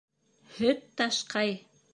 Һөт 0.55 0.81
ташҡай 1.03 1.57